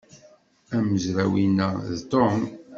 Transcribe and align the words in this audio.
Amezraw-inna 0.77 1.65
d 1.97 1.99
Tom. 2.11 2.39